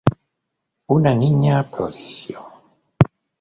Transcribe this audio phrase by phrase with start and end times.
[0.95, 2.47] Una niña prodigio.